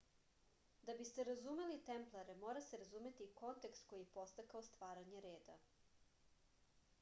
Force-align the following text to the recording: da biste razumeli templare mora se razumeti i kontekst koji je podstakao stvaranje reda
da 0.89 0.93
biste 1.01 1.25
razumeli 1.27 1.75
templare 1.89 2.35
mora 2.45 2.63
se 2.69 2.79
razumeti 2.85 3.27
i 3.29 3.35
kontekst 3.43 3.87
koji 3.93 4.01
je 4.07 4.09
podstakao 4.17 4.63
stvaranje 4.71 5.23
reda 5.29 5.61